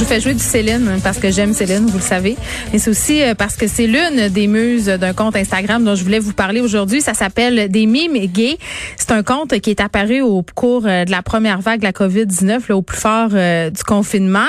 je 0.00 0.04
vous 0.06 0.10
fais 0.10 0.20
jouer 0.20 0.32
du 0.32 0.40
Céline 0.42 0.98
parce 1.04 1.18
que 1.18 1.30
j'aime 1.30 1.52
Céline, 1.52 1.84
vous 1.84 1.98
le 1.98 2.02
savez. 2.02 2.34
Mais 2.72 2.78
c'est 2.78 2.88
aussi 2.88 3.22
euh, 3.22 3.34
parce 3.34 3.54
que 3.54 3.66
c'est 3.66 3.86
l'une 3.86 4.30
des 4.30 4.46
muses 4.46 4.86
d'un 4.86 5.12
compte 5.12 5.36
Instagram 5.36 5.84
dont 5.84 5.94
je 5.94 6.02
voulais 6.02 6.18
vous 6.18 6.32
parler 6.32 6.62
aujourd'hui. 6.62 7.02
Ça 7.02 7.12
s'appelle 7.12 7.70
Des 7.70 7.84
mimes 7.84 8.16
gays. 8.24 8.56
C'est 8.96 9.12
un 9.12 9.22
compte 9.22 9.60
qui 9.60 9.68
est 9.68 9.80
apparu 9.80 10.22
au 10.22 10.42
cours 10.54 10.86
euh, 10.86 11.04
de 11.04 11.10
la 11.10 11.20
première 11.20 11.60
vague 11.60 11.80
de 11.80 11.84
la 11.84 11.92
COVID-19, 11.92 12.70
là, 12.70 12.76
au 12.76 12.80
plus 12.80 12.96
fort 12.96 13.28
euh, 13.34 13.68
du 13.68 13.82
confinement. 13.82 14.48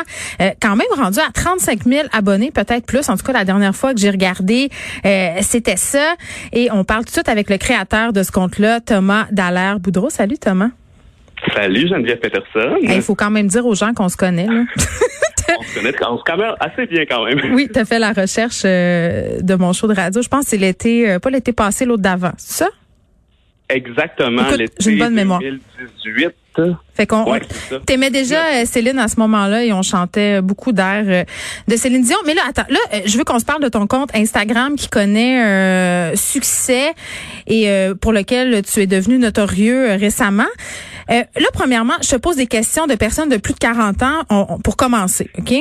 quand 0.61 0.77
même 0.77 0.87
rendu 0.95 1.19
à 1.19 1.29
35 1.33 1.83
000 1.83 2.07
abonnés, 2.13 2.51
peut-être 2.51 2.85
plus. 2.85 3.09
En 3.09 3.17
tout 3.17 3.25
cas, 3.25 3.33
la 3.33 3.43
dernière 3.43 3.75
fois 3.75 3.93
que 3.93 3.99
j'ai 3.99 4.09
regardé, 4.09 4.69
c'était 5.41 5.75
ça. 5.75 6.15
Et 6.53 6.69
on 6.71 6.85
parle 6.85 7.01
tout 7.01 7.07
de 7.07 7.15
suite 7.15 7.29
avec 7.29 7.49
le 7.49 7.57
créateur 7.57 8.13
de 8.13 8.23
ce 8.23 8.31
compte-là, 8.31 8.79
Thomas 8.79 9.27
Dallaire 9.31 9.81
Boudreau. 9.81 10.09
Salut 10.09 10.37
Thomas. 10.37 10.69
Salut 11.53 11.87
Geneviève 11.87 12.19
Peterson. 12.19 12.77
Il 12.81 13.01
faut 13.01 13.15
quand 13.15 13.31
même 13.31 13.47
dire 13.47 13.65
aux 13.65 13.75
gens 13.75 13.93
qu'on 13.93 14.09
se 14.09 14.17
connaît. 14.17 14.47
Là. 14.47 14.63
se 15.71 15.79
connaît, 15.79 16.05
on 16.09 16.17
se 16.17 16.23
connaît 16.23 16.51
assez 16.59 16.85
bien 16.85 17.05
quand 17.05 17.25
même. 17.25 17.39
Oui, 17.53 17.69
tu 17.71 17.79
as 17.79 17.85
fait 17.85 17.99
la 17.99 18.13
recherche 18.13 18.61
euh, 18.65 19.41
de 19.41 19.55
mon 19.55 19.73
show 19.73 19.87
de 19.87 19.93
radio. 19.93 20.21
Je 20.21 20.27
pense 20.27 20.45
que 20.45 20.51
c'est 20.51 20.57
l'été, 20.57 21.09
euh, 21.09 21.19
pas 21.19 21.29
l'été 21.29 21.53
passé, 21.53 21.85
l'autre 21.85 22.03
d'avant. 22.03 22.31
C'est 22.37 22.63
ça? 22.63 22.69
Exactement. 23.69 24.43
J'ai 24.79 24.91
une 24.91 24.99
bonne 24.99 25.13
mémoire. 25.13 25.39
2018. 25.39 26.29
Fait 26.93 27.07
qu'on 27.07 27.25
t'aimais 27.85 28.09
déjà 28.09 28.43
euh, 28.47 28.65
Céline 28.65 28.99
à 28.99 29.07
ce 29.07 29.17
moment-là 29.21 29.63
et 29.63 29.71
on 29.71 29.81
chantait 29.83 30.41
beaucoup 30.41 30.73
d'air 30.73 31.25
de 31.65 31.75
Céline 31.77 32.03
Dion. 32.03 32.17
Mais 32.25 32.33
là, 32.33 32.41
attends, 32.49 32.65
là, 32.69 32.79
je 33.05 33.17
veux 33.17 33.23
qu'on 33.23 33.39
se 33.39 33.45
parle 33.45 33.63
de 33.63 33.69
ton 33.69 33.87
compte 33.87 34.13
Instagram 34.13 34.75
qui 34.75 34.89
connaît 34.89 35.45
euh, 35.45 36.15
succès 36.17 36.91
et 37.47 37.69
pour 38.01 38.11
lequel 38.11 38.63
tu 38.63 38.81
es 38.81 38.87
devenu 38.87 39.17
notorieux 39.17 39.95
récemment. 39.95 40.43
Euh, 41.11 41.23
là, 41.35 41.47
premièrement, 41.53 41.95
je 42.01 42.09
te 42.09 42.15
pose 42.15 42.37
des 42.37 42.47
questions 42.47 42.87
de 42.87 42.95
personnes 42.95 43.29
de 43.29 43.37
plus 43.37 43.53
de 43.53 43.59
40 43.59 44.01
ans 44.03 44.57
pour 44.63 44.77
commencer, 44.77 45.29
OK? 45.37 45.51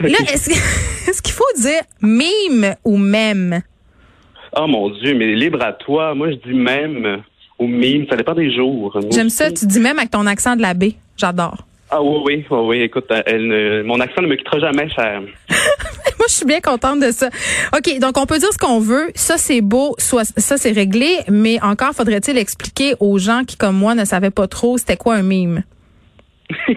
Là, 0.00 0.18
est-ce 0.32 1.22
qu'il 1.22 1.34
faut 1.34 1.44
dire 1.56 1.82
mime 2.00 2.74
ou 2.84 2.96
même? 2.96 3.60
Oh 4.56 4.66
mon 4.66 4.90
Dieu, 4.90 5.14
mais 5.14 5.34
libre 5.34 5.62
à 5.62 5.72
toi. 5.72 6.14
Moi, 6.14 6.30
je 6.30 6.36
dis 6.50 6.56
même 6.56 7.22
ou 7.58 7.66
mime. 7.66 8.06
Ça 8.08 8.16
dépend 8.16 8.34
des 8.34 8.54
jours. 8.54 8.98
J'aime 9.12 9.28
ça. 9.28 9.50
Tu 9.52 9.66
dis 9.66 9.80
même 9.80 9.98
avec 9.98 10.10
ton 10.10 10.26
accent 10.26 10.56
de 10.56 10.62
la 10.62 10.74
baie. 10.74 10.94
J'adore. 11.16 11.64
Ah 11.90 12.02
oui, 12.02 12.18
oui, 12.24 12.46
oui, 12.50 12.58
oui. 12.66 12.80
Écoute, 12.82 13.06
elle, 13.26 13.84
mon 13.84 14.00
accent 14.00 14.22
ne 14.22 14.26
me 14.26 14.36
quittera 14.36 14.58
jamais, 14.58 14.88
cher. 14.90 15.22
Moi, 16.24 16.28
je 16.30 16.36
suis 16.36 16.46
bien 16.46 16.62
contente 16.62 17.00
de 17.00 17.10
ça. 17.10 17.28
OK, 17.76 17.98
donc 18.00 18.16
on 18.16 18.24
peut 18.24 18.38
dire 18.38 18.50
ce 18.50 18.56
qu'on 18.56 18.80
veut. 18.80 19.10
Ça, 19.14 19.36
c'est 19.36 19.60
beau. 19.60 19.94
Soit, 19.98 20.24
ça, 20.24 20.56
c'est 20.56 20.72
réglé. 20.72 21.18
Mais 21.28 21.62
encore, 21.62 21.92
faudrait-il 21.92 22.38
expliquer 22.38 22.94
aux 22.98 23.18
gens 23.18 23.42
qui, 23.46 23.58
comme 23.58 23.76
moi, 23.76 23.94
ne 23.94 24.06
savaient 24.06 24.30
pas 24.30 24.48
trop 24.48 24.78
c'était 24.78 24.96
quoi 24.96 25.16
un 25.16 25.22
mime? 25.22 25.64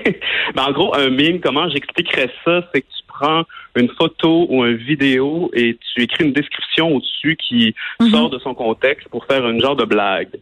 ben, 0.54 0.64
en 0.64 0.72
gros, 0.74 0.94
un 0.94 1.10
mime, 1.12 1.40
comment 1.40 1.70
j'expliquerais 1.70 2.30
ça? 2.44 2.68
C'est 2.74 2.82
que 2.82 2.88
tu 2.88 3.04
prends 3.08 3.44
une 3.78 3.88
photo 3.98 4.48
ou 4.50 4.66
une 4.66 4.76
vidéo 4.76 5.50
et 5.54 5.78
tu 5.94 6.04
écris 6.04 6.26
une 6.26 6.34
description 6.34 6.94
au-dessus 6.94 7.38
qui 7.38 7.74
mm-hmm. 8.02 8.12
sort 8.12 8.30
de 8.30 8.40
son 8.40 8.54
contexte 8.54 9.08
pour 9.08 9.26
faire 9.28 9.48
une 9.48 9.62
genre 9.62 9.78
de 9.78 9.86
blague 9.86 10.42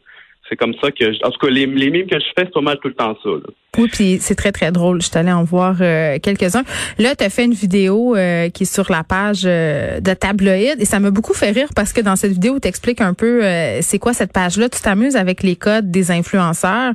c'est 0.49 0.55
comme 0.55 0.73
ça 0.81 0.91
que, 0.91 1.25
en 1.25 1.31
tout 1.31 1.39
cas, 1.39 1.49
les, 1.49 1.65
les 1.65 1.89
mimes 1.89 2.07
que 2.07 2.19
je 2.19 2.25
fais, 2.37 2.45
c'est 2.45 2.53
pas 2.53 2.61
mal 2.61 2.77
tout 2.81 2.87
le 2.87 2.93
temps 2.93 3.17
ça. 3.23 3.29
Oui, 3.77 3.89
puis 3.91 4.19
c'est 4.21 4.35
très, 4.35 4.51
très 4.51 4.71
drôle. 4.71 5.01
Je 5.01 5.07
suis 5.07 5.17
allée 5.17 5.31
en 5.31 5.43
voir 5.43 5.77
euh, 5.81 6.17
quelques-uns. 6.21 6.63
Là, 6.97 7.15
tu 7.15 7.23
as 7.23 7.29
fait 7.29 7.45
une 7.45 7.53
vidéo 7.53 8.15
euh, 8.15 8.49
qui 8.49 8.63
est 8.63 8.73
sur 8.73 8.91
la 8.91 9.03
page 9.03 9.41
euh, 9.45 9.99
de 9.99 10.13
Tabloïd 10.13 10.79
et 10.79 10.85
ça 10.85 10.99
m'a 10.99 11.11
beaucoup 11.11 11.33
fait 11.33 11.51
rire 11.51 11.69
parce 11.75 11.91
que 11.91 12.01
dans 12.01 12.15
cette 12.15 12.31
vidéo, 12.31 12.59
tu 12.59 12.67
expliques 12.67 13.01
un 13.01 13.13
peu 13.13 13.41
c'est 13.81 13.99
quoi 13.99 14.13
cette 14.13 14.31
page-là. 14.31 14.69
Tu 14.69 14.79
t'amuses 14.81 15.15
avec 15.15 15.43
les 15.43 15.55
codes 15.55 15.91
des 15.91 16.11
influenceurs 16.11 16.93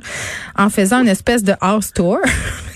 en 0.57 0.69
faisant 0.69 1.01
une 1.01 1.07
espèce 1.07 1.43
de 1.43 1.53
house 1.61 1.91
tour. 1.93 2.19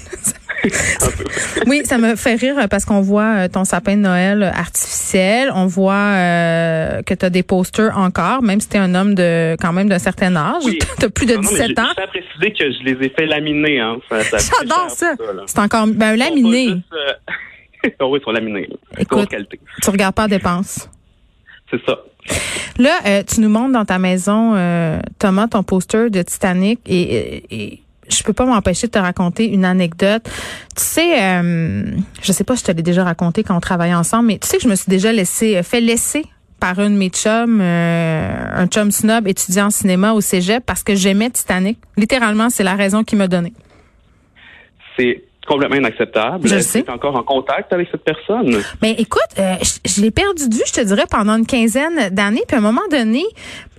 oui, 1.68 1.82
ça 1.86 1.98
me 1.98 2.16
fait 2.16 2.36
rire 2.36 2.56
parce 2.70 2.86
qu'on 2.86 3.02
voit 3.02 3.36
euh, 3.36 3.48
ton 3.48 3.64
sapin 3.66 3.96
de 3.96 4.02
Noël 4.02 4.44
artificiel. 4.44 5.52
On 5.54 5.66
voit 5.66 5.94
euh, 5.94 7.02
que 7.04 7.14
tu 7.14 7.26
as 7.26 7.30
des 7.30 7.44
posters 7.44 7.98
encore, 7.98 8.42
même 8.42 8.60
si 8.60 8.70
tu 8.70 8.78
es 8.78 8.80
un 8.80 8.96
homme 8.96 9.16
de 9.16 9.56
quand 9.60 9.74
même 9.74 9.90
d'un 9.90 10.00
certain 10.00 10.36
âge. 10.36 10.64
tu 11.00 11.06
as 11.06 11.10
plus 11.10 11.26
de 11.26 11.36
17 11.36 11.80
ans. 11.80 11.84
Je 11.98 12.08
préciser 12.08 12.54
que 12.54 12.72
je 12.72 12.84
les 12.84 13.06
ai 13.06 13.10
fait 13.10 13.26
laminer. 13.26 13.80
Hein. 13.80 13.98
J'adore 14.12 14.90
ça. 14.90 15.14
C'est 15.46 15.60
encore 15.60 15.88
ben, 15.88 16.16
laminé. 16.16 16.70
Euh, 16.70 17.90
oh 18.02 18.08
oui, 18.10 18.20
ils 18.22 18.24
sont 18.24 18.32
laminés. 18.32 18.70
Écoute, 18.98 19.30
tu 19.84 19.90
regardes 19.90 20.16
pas 20.16 20.28
dépenses. 20.28 20.90
C'est 21.70 21.84
ça. 21.86 22.00
Là, 22.78 23.24
tu 23.24 23.42
nous 23.42 23.50
montres 23.50 23.74
dans 23.74 23.86
ta 23.86 24.00
maison, 24.00 24.56
Thomas, 25.20 25.48
ton 25.48 25.64
poster 25.64 26.10
de 26.10 26.22
Titanic 26.24 26.80
et 26.88 27.82
je 28.10 28.24
peux 28.24 28.34
pas 28.34 28.46
m'empêcher 28.46 28.88
de 28.88 28.92
te 28.92 29.00
raconter 29.00 29.48
une 29.48 29.66
anecdote. 29.66 30.24
Tu 30.76 30.84
sais, 30.84 31.22
euh, 31.22 31.84
je 32.22 32.32
sais 32.32 32.44
pas 32.44 32.56
si 32.56 32.62
je 32.62 32.72
te 32.72 32.72
l'ai 32.72 32.84
déjà 32.84 33.04
raconté 33.04 33.44
quand 33.44 33.56
on 33.56 33.60
travaillait 33.60 33.96
ensemble, 33.96 34.28
mais 34.28 34.38
tu 34.38 34.48
sais 34.48 34.58
que 34.58 34.64
je 34.64 34.70
me 34.70 34.76
suis 34.76 34.90
déjà 34.90 35.12
laissé 35.12 35.58
euh, 35.58 35.64
fait 35.64 35.82
laisser 35.82 36.26
par 36.60 36.80
un 36.80 36.90
de 36.90 36.96
mes 36.96 37.10
chums, 37.10 37.60
euh, 37.62 38.46
un 38.56 38.68
chum 38.68 38.92
snob 38.92 39.28
étudiant 39.28 39.68
en 39.68 39.70
cinéma 39.70 40.14
au 40.14 40.22
Cégep 40.22 40.66
parce 40.66 40.84
que 40.84 40.96
j'aimais 40.96 41.30
Titanic. 41.30 41.78
Littéralement, 41.98 42.50
c'est 42.50 42.64
la 42.64 42.76
raison 42.76 43.04
qu'il 43.04 43.18
m'a 43.18 43.28
donné. 43.28 43.54
C'est 44.98 45.24
complètement 45.46 45.78
inacceptable. 45.78 46.48
Je 46.48 46.60
sais. 46.60 46.84
Tu 46.84 46.90
es 46.90 46.94
encore 46.94 47.16
en 47.16 47.24
contact 47.24 47.72
avec 47.74 47.88
cette 47.92 48.04
personne? 48.04 48.62
Mais 48.82 48.92
écoute, 48.98 49.22
euh, 49.40 49.56
je, 49.86 50.02
l'ai 50.02 50.12
perdu 50.12 50.50
de 50.50 50.56
vue, 50.56 50.64
je 50.66 50.74
te 50.74 50.82
dirais, 50.82 51.06
pendant 51.10 51.38
une 51.38 51.46
quinzaine 51.46 52.10
d'années. 52.10 52.44
Puis 52.48 52.56
à 52.56 52.60
un 52.60 52.64
moment 52.64 52.88
donné, 52.90 53.24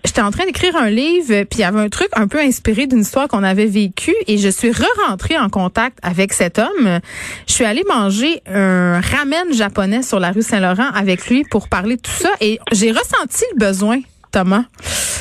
j'étais 0.06 0.22
en 0.22 0.30
train 0.30 0.46
d'écrire 0.46 0.76
un 0.76 0.88
livre, 0.88 1.44
puis 1.44 1.58
il 1.58 1.60
y 1.60 1.64
avait 1.64 1.80
un 1.80 1.88
truc 1.88 2.08
un 2.14 2.28
peu 2.28 2.38
inspiré 2.38 2.86
d'une 2.86 3.00
histoire 3.00 3.28
qu'on 3.28 3.42
avait 3.42 3.66
vécue, 3.66 4.14
et 4.26 4.38
je 4.38 4.48
suis 4.48 4.70
re-rentrée 4.70 5.36
en 5.36 5.48
contact 5.48 5.98
avec 6.02 6.32
cet 6.32 6.58
homme. 6.58 7.00
Je 7.46 7.52
suis 7.52 7.64
allée 7.64 7.84
manger 7.88 8.40
un 8.46 9.00
ramen 9.00 9.52
japonais 9.52 10.02
sur 10.02 10.20
la 10.20 10.30
rue 10.30 10.42
Saint-Laurent 10.42 10.90
avec 10.94 11.26
lui 11.28 11.44
pour 11.44 11.68
parler 11.68 11.96
de 11.96 12.02
tout 12.02 12.10
ça, 12.10 12.30
et 12.40 12.58
j'ai 12.72 12.90
ressenti 12.90 13.44
le 13.52 13.58
besoin, 13.58 14.00
Thomas, 14.32 14.64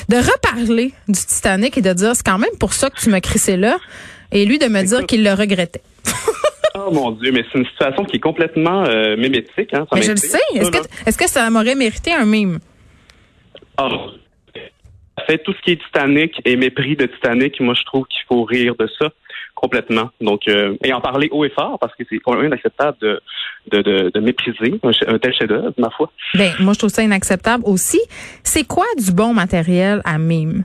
de 0.09 0.17
reparler 0.17 0.93
du 1.07 1.19
Titanic 1.19 1.77
et 1.77 1.81
de 1.81 1.93
dire, 1.93 2.15
c'est 2.15 2.25
quand 2.25 2.37
même 2.37 2.57
pour 2.59 2.73
ça 2.73 2.89
que 2.89 2.99
tu 2.99 3.09
m'as 3.09 3.21
crissé 3.21 3.57
là, 3.57 3.77
et 4.31 4.45
lui 4.45 4.59
de 4.59 4.67
me 4.67 4.83
dire 4.83 5.05
qu'il 5.05 5.23
le 5.23 5.33
regrettait. 5.33 5.81
Oh 6.77 6.91
mon 6.91 7.11
Dieu, 7.11 7.31
mais 7.31 7.41
c'est 7.49 7.57
une 7.57 7.65
situation 7.67 8.03
qui 8.03 8.17
est 8.17 8.19
complètement 8.19 8.83
euh, 8.83 9.15
mimétique. 9.15 9.73
Hein, 9.73 9.85
mais 9.95 10.01
je 10.01 10.11
le 10.11 10.17
sais. 10.17 10.37
Est-ce 10.55 10.69
que, 10.69 10.77
est 11.05 11.17
que, 11.17 11.29
ça 11.29 11.49
m'aurait 11.49 11.73
mérité 11.73 12.11
un 12.11 12.25
mime? 12.25 12.59
Oh. 13.79 14.09
Fait 15.27 15.37
tout 15.37 15.53
ce 15.53 15.61
qui 15.61 15.71
est 15.71 15.81
Titanic 15.81 16.41
et 16.45 16.55
mépris 16.55 16.95
de 16.95 17.05
Titanic, 17.05 17.59
moi 17.59 17.73
je 17.73 17.83
trouve 17.83 18.05
qu'il 18.07 18.21
faut 18.27 18.43
rire 18.43 18.75
de 18.77 18.87
ça 18.99 19.09
complètement. 19.55 20.11
Donc, 20.21 20.47
euh, 20.47 20.75
et 20.83 20.93
en 20.93 21.01
parler 21.01 21.29
haut 21.31 21.45
et 21.45 21.49
fort 21.49 21.79
parce 21.79 21.95
que 21.95 22.03
c'est 22.09 22.19
complètement 22.19 22.47
inacceptable 22.47 22.97
de, 23.01 23.21
de, 23.71 24.11
de, 24.13 24.19
mépriser 24.19 24.79
un, 24.83 25.17
tel 25.17 25.33
chef-d'œuvre, 25.33 25.73
ma 25.77 25.89
foi. 25.89 26.11
Ben, 26.33 26.51
moi 26.59 26.73
je 26.73 26.79
trouve 26.79 26.91
ça 26.91 27.03
inacceptable 27.03 27.63
aussi. 27.65 28.01
C'est 28.43 28.67
quoi 28.67 28.85
du 28.97 29.11
bon 29.11 29.33
matériel 29.33 30.01
à 30.03 30.17
mime? 30.17 30.63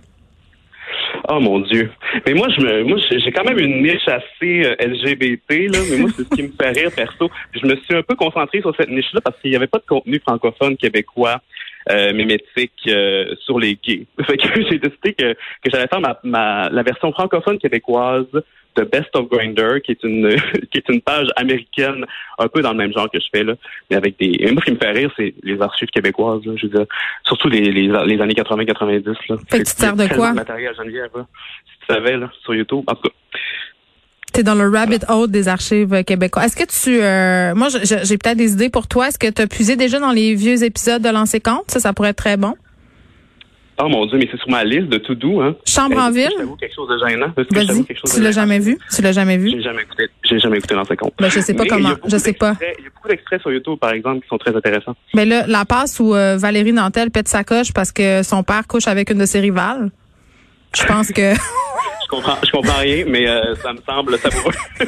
Oh 1.28 1.38
mon 1.38 1.60
Dieu. 1.60 1.90
Mais 2.26 2.34
moi, 2.34 2.48
je 2.48 2.60
me, 2.64 2.82
moi, 2.84 2.98
j'ai 3.08 3.30
quand 3.30 3.44
même 3.44 3.58
une 3.58 3.82
niche 3.82 4.08
assez 4.08 4.64
euh, 4.64 4.74
LGBT, 4.80 5.72
là, 5.72 5.78
mais 5.88 5.98
moi, 5.98 6.10
c'est 6.16 6.24
ce 6.24 6.28
qui 6.30 6.42
me 6.42 6.48
fait 6.48 6.70
rire 6.70 6.90
perso. 6.94 7.30
Je 7.52 7.66
me 7.66 7.76
suis 7.76 7.94
un 7.94 8.02
peu 8.02 8.16
concentré 8.16 8.60
sur 8.60 8.74
cette 8.74 8.88
niche-là 8.88 9.20
parce 9.20 9.38
qu'il 9.40 9.50
n'y 9.50 9.56
avait 9.56 9.68
pas 9.68 9.78
de 9.78 9.84
contenu 9.86 10.18
francophone 10.18 10.76
québécois 10.76 11.40
euh, 11.88 12.12
mémétique 12.12 12.72
euh, 12.88 13.34
sur 13.44 13.58
les 13.58 13.78
gays. 13.82 14.06
Fait 14.26 14.36
que 14.36 14.62
j'ai 14.68 14.78
décidé 14.78 15.14
que, 15.14 15.32
que 15.32 15.70
j'allais 15.70 15.86
faire 15.86 16.00
ma, 16.00 16.18
ma, 16.24 16.68
la 16.68 16.82
version 16.82 17.12
francophone 17.12 17.58
québécoise 17.58 18.26
de 18.76 18.84
Best 18.84 19.08
of 19.14 19.28
Grinder, 19.28 19.80
qui 19.82 19.92
est 19.92 20.02
une 20.04 20.36
qui 20.70 20.78
est 20.78 20.88
une 20.88 21.00
page 21.00 21.28
américaine 21.36 22.04
un 22.38 22.48
peu 22.48 22.62
dans 22.62 22.72
le 22.72 22.78
même 22.78 22.92
genre 22.92 23.10
que 23.10 23.18
je 23.18 23.26
fais 23.32 23.44
là, 23.44 23.54
mais 23.88 23.96
avec 23.96 24.18
des. 24.18 24.36
Et 24.38 24.52
moi, 24.52 24.60
ce 24.60 24.66
qui 24.66 24.72
me 24.72 24.78
fait 24.78 24.90
rire, 24.90 25.12
c'est 25.16 25.34
les 25.42 25.60
archives 25.60 25.88
québécoises. 25.88 26.44
Là, 26.44 26.52
je 26.56 26.66
veux 26.66 26.72
dire, 26.72 26.86
surtout 27.24 27.48
les, 27.48 27.72
les, 27.72 27.88
les 27.88 28.20
années 28.20 28.34
80-90 28.34 29.04
là. 29.28 29.36
Fait 29.48 29.58
que 29.58 29.64
tu 29.64 29.70
sers 29.70 29.96
de 29.96 30.06
quoi? 30.14 30.32
matériel 30.32 30.74
Geneviève, 30.76 31.10
là, 31.14 31.26
si 31.64 31.80
tu 31.80 31.94
savais 31.94 32.16
là, 32.16 32.30
sur 32.42 32.54
YouTube. 32.54 32.84
En 32.86 32.94
tout 32.94 33.08
cas. 33.08 33.14
T'es 34.40 34.44
dans 34.44 34.54
le 34.54 34.70
rabbit 34.70 35.00
hole 35.10 35.30
des 35.30 35.48
archives 35.48 36.02
québécoises. 36.02 36.46
Est-ce 36.46 36.56
que 36.56 36.64
tu, 36.64 36.98
euh, 37.02 37.54
moi, 37.54 37.68
j'ai 37.68 38.16
peut-être 38.16 38.38
des 38.38 38.54
idées 38.54 38.70
pour 38.70 38.86
toi. 38.86 39.08
Est-ce 39.08 39.18
que 39.18 39.28
tu 39.30 39.42
as 39.42 39.46
puisé 39.46 39.76
déjà 39.76 40.00
dans 40.00 40.12
les 40.12 40.34
vieux 40.34 40.64
épisodes 40.64 41.02
de 41.02 41.10
Lancer 41.10 41.40
Compte? 41.40 41.70
Ça, 41.70 41.78
ça 41.78 41.92
pourrait 41.92 42.08
être 42.08 42.16
très 42.16 42.38
bon. 42.38 42.54
Oh 43.78 43.88
mon 43.90 44.06
Dieu, 44.06 44.16
mais 44.16 44.26
c'est 44.32 44.38
sur 44.38 44.48
ma 44.48 44.64
liste 44.64 44.88
de 44.88 44.96
tout 44.96 45.14
doux, 45.14 45.42
hein. 45.42 45.56
Chambre 45.66 45.98
en 45.98 46.10
ville? 46.10 46.30
Je 46.38 46.56
quelque 46.58 46.74
chose 46.74 46.88
de 46.88 47.06
gênant? 47.06 47.34
Tu 48.10 48.22
l'as 48.22 48.30
jamais 48.32 48.60
vu? 48.60 48.78
Tu 48.94 49.02
l'as 49.02 49.12
jamais 49.12 49.36
vu? 49.36 49.50
J'ai 49.50 49.60
jamais 49.60 49.82
écouté, 49.82 50.06
j'ai 50.22 50.38
jamais 50.38 50.56
écouté 50.56 50.74
dans 50.74 50.84
compte. 50.86 51.12
Ben, 51.18 51.28
je 51.28 51.40
sais 51.40 51.52
pas 51.52 51.66
comment. 51.66 51.96
Je 52.06 52.16
sais 52.16 52.32
pas. 52.32 52.54
Il 52.62 52.84
y 52.84 52.86
a 52.86 52.90
beaucoup 52.94 53.08
d'extraits 53.08 53.42
sur 53.42 53.52
YouTube, 53.52 53.78
par 53.78 53.92
exemple, 53.92 54.22
qui 54.22 54.28
sont 54.28 54.38
très 54.38 54.56
intéressants. 54.56 54.96
Mais 55.12 55.26
là, 55.26 55.44
la 55.46 55.66
passe 55.66 56.00
où 56.00 56.14
euh, 56.14 56.38
Valérie 56.38 56.72
Nantel 56.72 57.10
pète 57.10 57.28
sa 57.28 57.44
coche 57.44 57.74
parce 57.74 57.92
que 57.92 58.22
son 58.22 58.42
père 58.42 58.66
couche 58.66 58.88
avec 58.88 59.10
une 59.10 59.18
de 59.18 59.26
ses 59.26 59.40
rivales. 59.40 59.90
Je 60.74 60.84
pense 60.86 61.10
que 61.10 61.34
comprends, 62.10 62.36
je 62.44 62.50
comprends 62.50 62.78
rien, 62.78 63.04
mais 63.06 63.26
euh, 63.28 63.54
ça 63.62 63.72
me 63.72 63.78
semble 63.88 64.18
savoureux. 64.18 64.52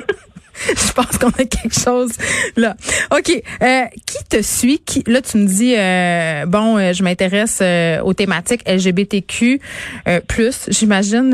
je 0.66 0.92
pense 0.92 1.18
qu'on 1.18 1.30
a 1.30 1.44
quelque 1.44 1.74
chose 1.78 2.12
là. 2.56 2.76
OK. 3.16 3.30
Euh, 3.62 3.82
qui 4.06 4.24
te 4.28 4.42
suit? 4.42 4.80
Qui, 4.84 5.02
là, 5.06 5.22
tu 5.22 5.38
me 5.38 5.46
dis, 5.46 5.74
euh, 5.76 6.46
bon, 6.46 6.76
euh, 6.76 6.92
je 6.92 7.02
m'intéresse 7.02 7.62
aux 8.04 8.14
thématiques 8.14 8.62
LGBTQ+, 8.68 9.60
plus, 10.28 10.66
j'imagine. 10.68 11.30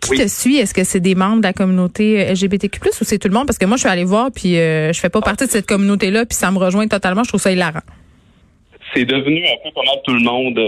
qui 0.00 0.10
Oui. 0.10 0.18
te 0.18 0.28
suit? 0.28 0.56
Est-ce 0.58 0.72
que 0.74 0.84
c'est 0.84 1.00
des 1.00 1.14
membres 1.14 1.38
de 1.38 1.46
la 1.46 1.52
communauté 1.52 2.24
LGBTQ+, 2.32 2.80
ou 3.00 3.04
c'est 3.04 3.18
tout 3.18 3.28
le 3.28 3.34
monde? 3.34 3.46
Parce 3.46 3.58
que 3.58 3.66
moi, 3.66 3.76
je 3.76 3.80
suis 3.82 3.90
allée 3.90 4.04
voir, 4.04 4.30
puis 4.34 4.54
je 4.54 4.98
fais 5.00 5.10
pas 5.10 5.20
partie 5.20 5.46
de 5.46 5.50
cette 5.50 5.66
communauté-là, 5.66 6.24
puis 6.26 6.36
ça 6.36 6.50
me 6.50 6.58
rejoint 6.58 6.86
totalement. 6.88 7.22
Je 7.24 7.28
trouve 7.28 7.40
ça 7.40 7.52
hilarant. 7.52 7.80
C'est 8.94 9.04
devenu 9.04 9.44
un 9.46 9.56
peu 9.62 9.70
pas 9.74 9.82
mal 9.86 9.96
tout 10.04 10.14
le 10.14 10.20
monde, 10.24 10.58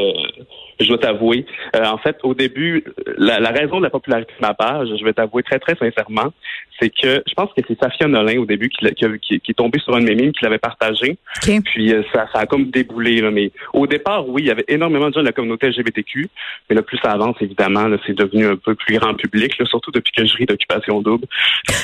je 0.81 0.87
dois 0.89 0.99
t'avouer. 0.99 1.47
Euh, 1.77 1.85
en 1.85 1.99
fait, 1.99 2.17
au 2.23 2.35
début, 2.35 2.85
la, 3.19 3.41
la 3.41 3.51
raison 3.51 3.79
de 3.79 3.85
la 3.85 3.91
popularité 3.91 4.33
de 4.41 4.47
ma 4.47 4.55
page, 4.55 4.89
je 4.99 5.05
vais 5.05 5.13
t'avouer 5.13 5.43
très, 5.43 5.59
très 5.59 5.77
sincèrement, 5.77 6.33
c'est 6.81 6.89
que 6.91 7.23
je 7.29 7.35
pense 7.37 7.51
que 7.57 7.63
c'est 7.69 7.79
Safia 7.79 8.09
Nolin 8.09 8.39
au 8.39 8.47
début 8.47 8.69
qui, 8.69 8.85
qui, 8.95 9.07
qui- 9.21 9.41
qui 9.41 9.51
est 9.51 9.55
tombée 9.55 9.79
sur 9.79 9.95
un 9.95 10.01
de 10.01 10.05
mes 10.07 10.15
mimes, 10.15 10.33
qui 10.33 10.43
l'avait 10.45 10.59
partagé. 10.59 11.17
OK. 11.47 11.63
Puis 11.65 11.93
euh, 11.93 12.03
ça, 12.13 12.27
ça 12.33 12.41
a 12.41 12.47
comme 12.47 12.71
déboulé. 12.71 13.21
Là. 13.21 13.31
Mais 13.31 13.53
au 13.73 13.87
départ, 13.87 14.29
oui, 14.29 14.43
il 14.43 14.49
y 14.49 14.51
avait 14.51 14.65
énormément 14.69 15.09
de 15.09 15.15
gens 15.15 15.21
de 15.21 15.27
la 15.27 15.33
communauté 15.33 15.69
LGBTQ. 15.69 16.29
Mais 16.69 16.77
là, 16.77 16.83
plus 16.83 16.99
ça 16.99 17.13
avance, 17.13 17.37
évidemment, 17.41 17.87
là, 17.87 17.99
c'est 18.07 18.15
devenu 18.17 18.47
un 18.47 18.57
peu 18.57 18.75
plus 18.75 18.99
grand 18.99 19.15
public, 19.15 19.57
là, 19.59 19.67
surtout 19.67 19.91
depuis 19.93 20.13
que 20.13 20.27
je 20.27 20.35
ris 20.37 20.47
d'Occupation 20.47 21.01
Double. 21.03 21.27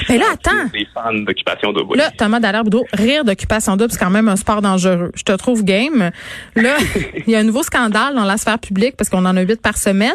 Mais 0.08 0.18
là, 0.18 0.24
attends. 0.32 0.66
Des 0.72 0.86
fans 0.92 1.12
d'Occupation 1.14 1.72
Double. 1.72 1.92
oui. 1.92 1.98
Là, 1.98 2.10
Thomas 2.16 2.40
Dallaire-Boudreau, 2.40 2.86
rire 2.92 3.24
d'occupation 3.24 3.76
double, 3.76 3.92
c'est 3.92 3.98
quand 4.02 4.10
même 4.10 4.28
un 4.28 4.36
sport 4.36 4.62
dangereux. 4.62 5.12
Je 5.14 5.22
te 5.22 5.32
trouve 5.32 5.64
game. 5.64 6.10
Là, 6.56 6.76
il 7.26 7.30
y 7.30 7.36
a 7.36 7.38
un 7.38 7.44
nouveau 7.44 7.62
scandale 7.62 8.14
dans 8.14 8.24
la 8.24 8.36
sphère 8.36 8.58
publique 8.58 8.87
parce 8.96 9.10
qu'on 9.10 9.24
en 9.24 9.36
a 9.36 9.40
huit 9.42 9.60
par 9.60 9.76
semaine. 9.76 10.12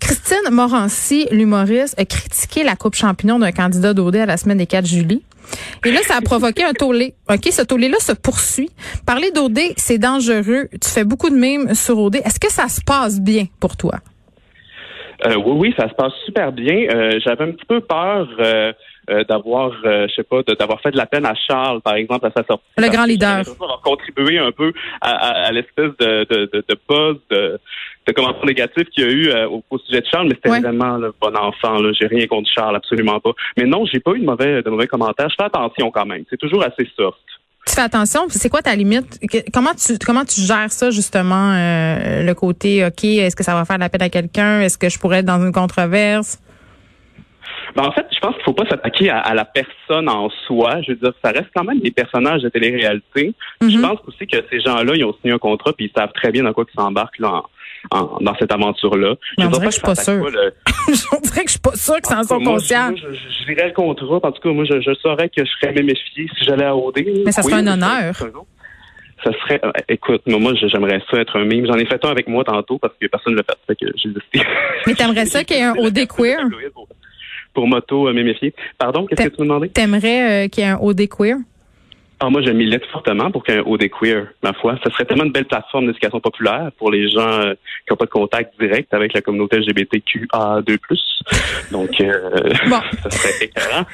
Christine 0.00 0.50
Morancy, 0.50 1.26
l'humoriste, 1.30 1.98
a 1.98 2.04
critiqué 2.04 2.62
la 2.64 2.76
coupe 2.76 2.94
champignon 2.94 3.38
d'un 3.38 3.52
candidat 3.52 3.94
d'OD 3.94 4.16
à 4.16 4.26
la 4.26 4.36
semaine 4.36 4.58
des 4.58 4.66
4 4.66 4.86
juillet. 4.86 5.20
Et 5.84 5.90
là, 5.90 6.00
ça 6.02 6.16
a 6.16 6.20
provoqué 6.20 6.64
un 6.64 6.72
tollé. 6.72 7.14
OK, 7.28 7.46
ce 7.50 7.62
tollé-là 7.62 7.98
se 8.00 8.12
poursuit. 8.12 8.70
Parler 9.06 9.30
d'OD, 9.32 9.58
c'est 9.76 9.98
dangereux. 9.98 10.68
Tu 10.72 10.88
fais 10.88 11.04
beaucoup 11.04 11.30
de 11.30 11.34
mimes 11.34 11.74
sur 11.74 11.98
OD. 11.98 12.16
Est-ce 12.16 12.38
que 12.38 12.50
ça 12.50 12.68
se 12.68 12.80
passe 12.80 13.20
bien 13.20 13.46
pour 13.58 13.76
toi? 13.76 13.96
Euh, 15.26 15.36
oui, 15.36 15.52
oui, 15.58 15.74
ça 15.78 15.88
se 15.88 15.94
passe 15.94 16.12
super 16.24 16.52
bien. 16.52 16.86
Euh, 16.94 17.18
J'avais 17.24 17.44
un 17.44 17.52
petit 17.52 17.66
peu 17.66 17.80
peur 17.80 18.28
euh, 18.40 18.72
euh, 19.10 19.24
d'avoir, 19.24 19.72
euh, 19.84 20.06
je 20.08 20.14
sais 20.14 20.22
pas, 20.22 20.42
d'avoir 20.58 20.80
fait 20.80 20.90
de 20.92 20.96
la 20.96 21.06
peine 21.06 21.26
à 21.26 21.34
Charles, 21.34 21.80
par 21.80 21.94
exemple, 21.94 22.26
à 22.26 22.30
sa 22.30 22.44
sortie. 22.46 22.64
Le 22.78 22.88
grand 22.88 23.04
leader. 23.04 23.42
d'avoir 23.44 23.80
contribué 23.82 24.38
un 24.38 24.52
peu 24.52 24.72
à, 25.00 25.10
à- 25.10 25.46
à 25.48 25.52
l'espèce 25.52 25.90
de, 25.98 26.24
de, 26.30 26.50
de, 26.52 26.64
de 26.68 26.76
buzz, 26.88 27.16
de, 27.30 27.58
de 28.06 28.12
commentaires 28.12 28.46
négatifs 28.46 28.88
qu'il 28.90 29.04
y 29.04 29.06
a 29.06 29.10
eu 29.10 29.28
euh, 29.28 29.48
au, 29.48 29.64
au 29.70 29.78
sujet 29.78 30.00
de 30.00 30.06
Charles, 30.06 30.28
mais 30.28 30.34
c'était 30.34 30.50
Ouais. 30.50 30.60
vraiment 30.60 30.96
le 30.96 31.12
bon 31.20 31.34
enfant. 31.36 31.74
Là. 31.80 31.92
J'ai 31.98 32.06
rien 32.06 32.26
contre 32.26 32.48
Charles, 32.54 32.76
absolument 32.76 33.20
pas. 33.20 33.32
Mais 33.56 33.64
non, 33.64 33.84
j'ai 33.84 34.00
pas 34.00 34.12
eu 34.12 34.20
de 34.20 34.24
mauvais, 34.24 34.62
de 34.62 34.70
mauvais 34.70 34.86
commentaires. 34.86 35.28
Je 35.28 35.34
fais 35.38 35.44
attention 35.46 35.90
quand 35.90 36.06
même. 36.06 36.24
C'est 36.30 36.38
toujours 36.38 36.62
assez 36.62 36.88
soft. 36.96 37.18
Tu 37.66 37.74
fais 37.74 37.82
attention, 37.82 38.22
c'est 38.30 38.48
quoi 38.48 38.62
ta 38.62 38.74
limite? 38.74 39.20
Comment 39.52 39.72
tu 39.74 39.98
comment 40.04 40.24
tu 40.24 40.40
gères 40.40 40.72
ça 40.72 40.90
justement 40.90 41.52
euh, 41.52 42.22
le 42.24 42.34
côté 42.34 42.84
OK, 42.86 43.04
est-ce 43.04 43.36
que 43.36 43.44
ça 43.44 43.54
va 43.54 43.64
faire 43.66 43.76
de 43.76 43.82
la 43.82 43.88
peine 43.90 44.02
à 44.02 44.08
quelqu'un? 44.08 44.62
Est-ce 44.62 44.78
que 44.78 44.88
je 44.88 44.98
pourrais 44.98 45.18
être 45.18 45.26
dans 45.26 45.44
une 45.44 45.52
controverse? 45.52 46.38
Ben, 47.76 47.84
en 47.84 47.92
fait, 47.92 48.06
je 48.12 48.18
pense 48.20 48.34
qu'il 48.34 48.44
faut 48.44 48.52
pas 48.52 48.66
s'attaquer 48.68 49.10
à, 49.10 49.18
à 49.20 49.34
la 49.34 49.44
personne 49.44 50.08
en 50.08 50.28
soi. 50.46 50.82
Je 50.82 50.92
veux 50.92 50.96
dire, 50.98 51.12
ça 51.24 51.30
reste 51.30 51.48
quand 51.54 51.64
même 51.64 51.80
des 51.80 51.90
personnages 51.90 52.42
de 52.42 52.48
télé-réalité. 52.48 53.32
Je 53.60 53.66
Mhm. 53.76 53.82
pense 53.82 53.98
aussi 54.06 54.26
que 54.26 54.36
ces 54.50 54.60
gens-là, 54.60 54.94
ils 54.96 55.04
ont 55.04 55.14
signé 55.20 55.32
un 55.34 55.38
contrat 55.38 55.72
puis 55.72 55.86
ils 55.86 55.92
savent 55.98 56.12
très 56.12 56.30
bien 56.32 56.42
dans 56.42 56.52
quoi 56.52 56.64
ils 56.72 56.76
s'embarquent 56.76 57.18
là, 57.18 57.42
en, 57.92 57.98
en- 57.98 58.18
dans 58.20 58.34
cette 58.36 58.52
aventure-là. 58.52 59.14
Dire 59.38 59.48
dirait 59.50 59.66
que 59.66 59.70
je 59.72 59.76
suis 59.76 59.82
pas 59.82 59.94
dirait 61.22 61.44
que 61.44 61.46
je 61.46 61.50
suis 61.52 61.60
pas 61.60 61.76
sûre 61.76 62.00
que 62.00 62.08
ça 62.08 62.18
en 62.18 62.24
soit 62.24 62.38
moi, 62.38 62.54
conscient. 62.54 62.90
Je, 62.96 63.02
je, 63.12 63.18
je 63.44 63.48
lirais 63.50 63.68
le 63.68 63.74
contrat. 63.74 64.18
En 64.22 64.32
tout 64.32 64.42
cas, 64.42 64.50
moi, 64.50 64.64
je, 64.64 64.80
je 64.80 64.94
saurais 64.94 65.28
que 65.28 65.44
je 65.44 65.50
serais 65.60 65.72
méfié 65.82 66.28
si 66.38 66.44
j'allais 66.44 66.64
à 66.64 66.76
OD. 66.76 67.04
Mais 67.24 67.32
ça 67.32 67.42
serait 67.42 67.54
un 67.54 67.66
honneur. 67.66 68.14
Ça 69.22 69.32
serait, 69.42 69.60
euh, 69.62 69.70
écoute, 69.90 70.22
moi, 70.26 70.38
moi, 70.40 70.52
j'aimerais 70.54 71.02
ça 71.10 71.18
être 71.20 71.36
un 71.38 71.44
mime. 71.44 71.66
J'en 71.66 71.74
ai 71.74 71.84
fait 71.84 72.02
un 72.06 72.08
avec 72.10 72.26
moi 72.26 72.42
tantôt 72.42 72.78
parce 72.78 72.94
que 72.98 73.06
personne 73.06 73.34
ne 73.34 73.38
l'a 73.38 73.44
fait. 73.44 73.58
Fait 73.66 73.76
que 73.76 73.92
j'ai. 73.94 74.08
Mais 74.86 74.94
t'aimerais 74.94 75.26
ça 75.26 75.44
qu'il 75.44 75.56
y 75.56 75.60
ait 75.60 75.64
un 75.64 75.74
OD 75.76 76.06
queer? 76.08 76.40
Pour, 77.54 77.66
moto 77.66 78.08
euh, 78.08 78.12
méméfier. 78.12 78.54
Pardon, 78.78 79.06
qu'est-ce 79.06 79.28
que 79.28 79.34
tu 79.34 79.40
me 79.42 79.46
demandais? 79.46 79.68
T'aimerais 79.68 80.44
euh, 80.44 80.48
qu'il 80.48 80.64
y 80.64 80.66
ait 80.66 80.70
un 80.70 80.78
OD 80.78 81.08
queer? 81.08 81.36
Ah, 82.22 82.28
moi, 82.28 82.42
je 82.42 82.50
milite 82.50 82.84
fortement 82.92 83.30
pour 83.30 83.42
qu'il 83.42 83.54
y 83.54 83.56
ait 83.56 83.60
un 83.60 83.64
OD 83.64 83.88
queer, 83.88 84.26
ma 84.42 84.52
foi. 84.52 84.76
Ça 84.84 84.90
serait 84.90 85.06
tellement 85.06 85.24
une 85.24 85.32
belle 85.32 85.46
plateforme 85.46 85.86
d'éducation 85.86 86.20
populaire 86.20 86.70
pour 86.76 86.90
les 86.90 87.08
gens 87.08 87.40
euh, 87.40 87.54
qui 87.54 87.92
n'ont 87.92 87.96
pas 87.96 88.04
de 88.04 88.10
contact 88.10 88.60
direct 88.60 88.92
avec 88.92 89.14
la 89.14 89.22
communauté 89.22 89.56
LGBTQA2+. 89.56 90.78
Donc, 91.72 91.98
euh, 91.98 92.30
Bon. 92.68 92.80
ça 93.02 93.10
serait 93.10 93.46
écœurant. 93.46 93.86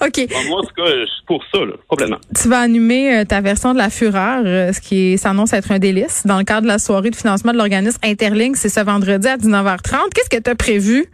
OK. 0.00 0.28
Bon, 0.30 0.48
moi, 0.48 0.60
en 0.60 0.62
tout 0.62 0.74
cas, 0.76 0.86
je 0.86 1.06
suis 1.06 1.24
pour 1.26 1.42
ça, 1.52 1.58
là, 1.58 1.72
complètement. 1.88 2.18
Tu 2.40 2.48
vas 2.48 2.60
animer 2.60 3.16
euh, 3.16 3.24
ta 3.24 3.40
version 3.40 3.72
de 3.72 3.78
la 3.78 3.90
fureur, 3.90 4.44
ce 4.72 4.80
qui 4.80 5.18
s'annonce 5.18 5.52
être 5.52 5.72
un 5.72 5.80
délice, 5.80 6.24
dans 6.24 6.38
le 6.38 6.44
cadre 6.44 6.62
de 6.62 6.68
la 6.68 6.78
soirée 6.78 7.10
de 7.10 7.16
financement 7.16 7.50
de 7.50 7.58
l'organisme 7.58 7.98
Interlink. 8.04 8.56
C'est 8.56 8.68
ce 8.68 8.78
vendredi 8.78 9.26
à 9.26 9.36
19h30. 9.36 10.10
Qu'est-ce 10.14 10.30
que 10.30 10.40
tu 10.40 10.50
as 10.50 10.54
prévu? 10.54 11.06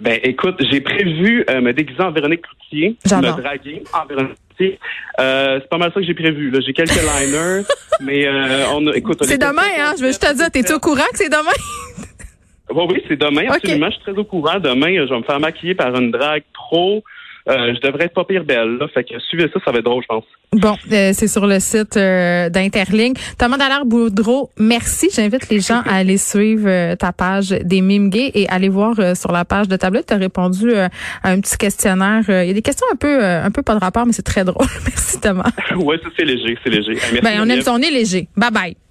Ben, 0.00 0.18
écoute, 0.22 0.56
j'ai 0.70 0.80
prévu 0.80 1.44
euh, 1.50 1.60
me 1.60 1.72
déguiser 1.72 2.00
en 2.02 2.10
Véronique 2.10 2.42
Cloutier, 2.42 2.96
J'adore. 3.06 3.36
me 3.36 3.42
draguer 3.42 3.82
en 3.92 4.06
Véronique 4.06 4.34
Cloutier. 4.56 4.78
Euh, 5.20 5.58
c'est 5.60 5.68
pas 5.68 5.78
mal 5.78 5.90
ça 5.92 6.00
que 6.00 6.06
j'ai 6.06 6.14
prévu. 6.14 6.50
Là. 6.50 6.60
J'ai 6.64 6.72
quelques 6.72 6.90
liners, 6.94 7.62
mais 8.00 8.26
euh, 8.26 8.64
on 8.74 8.86
a, 8.88 8.94
écoute, 8.96 9.18
C'est 9.22 9.34
est- 9.34 9.38
demain, 9.38 9.62
hein? 9.78 9.92
Je 9.96 10.02
veux 10.02 10.08
juste 10.08 10.22
te 10.26 10.34
dire, 10.34 10.50
t'es-tu 10.50 10.72
au 10.72 10.78
courant 10.80 11.04
que 11.12 11.18
c'est 11.18 11.28
demain? 11.28 11.50
Oui, 12.70 12.84
oui, 12.90 13.02
c'est 13.08 13.16
demain, 13.18 13.46
absolument. 13.50 13.86
Je 13.86 13.92
suis 13.94 14.02
très 14.02 14.12
au 14.18 14.24
courant. 14.24 14.58
Demain, 14.58 14.94
euh, 14.98 15.06
je 15.06 15.12
vais 15.14 15.18
me 15.18 15.24
faire 15.24 15.40
maquiller 15.40 15.74
par 15.74 15.94
une 15.96 16.10
drague 16.10 16.42
pro. 16.52 17.02
Euh, 17.48 17.74
je 17.74 17.80
devrais 17.80 18.04
être 18.06 18.14
pas 18.14 18.24
pire 18.24 18.44
belle, 18.44 18.76
là. 18.78 18.88
Fait 18.88 19.04
que 19.04 19.18
suivez 19.20 19.48
ça, 19.52 19.60
ça 19.64 19.72
va 19.72 19.78
être 19.78 19.84
drôle, 19.84 20.02
je 20.02 20.08
pense. 20.08 20.24
Bon, 20.52 20.76
euh, 20.92 21.10
c'est 21.14 21.28
sur 21.28 21.46
le 21.46 21.60
site 21.60 21.96
euh, 21.96 22.48
d'Interlink. 22.50 23.16
Thomas 23.38 23.56
Dallaire-Boudreau, 23.56 24.50
merci. 24.58 25.08
J'invite 25.14 25.48
les 25.48 25.60
gens 25.60 25.80
à 25.86 25.96
aller 25.96 26.18
suivre 26.18 26.68
euh, 26.68 26.94
ta 26.96 27.12
page 27.12 27.50
des 27.50 27.80
mimes 27.80 28.10
gays 28.10 28.30
et 28.34 28.48
aller 28.48 28.68
voir 28.68 28.94
euh, 28.98 29.14
sur 29.14 29.32
la 29.32 29.44
page 29.44 29.68
de 29.68 29.76
Tablette. 29.76 30.06
Tu 30.06 30.14
as 30.14 30.18
répondu 30.18 30.70
euh, 30.70 30.88
à 31.22 31.30
un 31.30 31.40
petit 31.40 31.56
questionnaire. 31.56 32.22
Euh, 32.28 32.44
Il 32.44 32.48
y 32.48 32.50
a 32.50 32.54
des 32.54 32.62
questions 32.62 32.86
un 32.92 32.96
peu 32.96 33.22
euh, 33.24 33.42
un 33.44 33.50
peu 33.50 33.62
pas 33.62 33.74
de 33.74 33.80
rapport, 33.80 34.04
mais 34.06 34.12
c'est 34.12 34.22
très 34.22 34.44
drôle. 34.44 34.66
merci 34.86 35.20
Thomas. 35.20 35.50
ouais, 35.76 35.98
ça, 36.02 36.08
c'est 36.18 36.24
léger, 36.24 36.58
c'est 36.62 36.70
léger. 36.70 36.94
Merci, 36.94 37.20
Ben, 37.22 37.40
on 37.40 37.48
aime 37.48 37.62
on 37.68 37.78
est 37.82 37.90
léger. 37.90 38.28
Bye 38.36 38.50
bye. 38.50 38.87